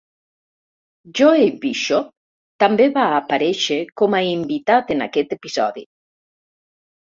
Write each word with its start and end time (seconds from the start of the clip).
Joey 1.19 1.51
Bishop 1.65 2.07
també 2.63 2.87
va 2.95 3.03
aparèixer 3.19 3.77
com 4.03 4.17
a 4.21 4.23
invitat 4.31 4.91
en 4.97 5.07
aquest 5.09 5.37
episodi. 5.39 5.87